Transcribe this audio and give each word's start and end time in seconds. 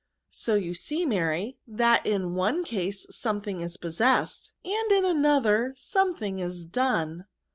"So 0.31 0.55
you 0.55 0.73
see, 0.73 1.05
Mary, 1.05 1.57
that 1.67 2.07
in 2.07 2.21
the 2.23 2.27
one 2.29 2.63
case 2.63 3.05
something 3.11 3.61
is 3.61 3.77
possessed, 3.77 4.51
and 4.65 4.91
in 4.91 5.03
the 5.21 5.29
other 5.29 5.75
something 5.77 6.39
is 6.39 6.65
done." 6.65 7.25